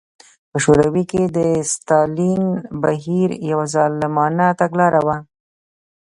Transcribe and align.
په 0.49 0.57
شوروي 0.63 1.03
کې 1.11 1.21
د 1.35 1.37
ستالین 1.73 2.43
بهیر 2.81 3.29
یوه 3.49 3.65
ظالمانه 3.75 4.47
تګلاره 4.61 5.01
وه. 5.07 5.17